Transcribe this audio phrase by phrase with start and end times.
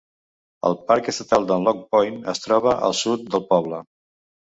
[0.69, 3.83] El parc estatal de Long Point es troba al sud del poble.